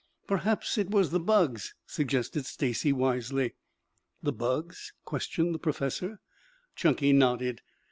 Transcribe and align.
"Perhaps 0.25 0.79
it 0.79 0.89
was 0.89 1.11
the 1.11 1.19
bugs," 1.19 1.75
suggested 1.85 2.47
Stacy 2.47 2.91
wisely. 2.91 3.53
"The 4.23 4.33
bugs?" 4.33 4.93
questioned 5.05 5.53
the 5.53 5.59
professor. 5.59 6.19
Chunky 6.75 7.13
nodded. 7.13 7.61